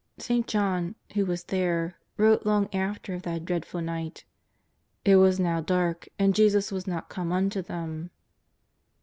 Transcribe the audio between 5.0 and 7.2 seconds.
It was now dark and Jesus was not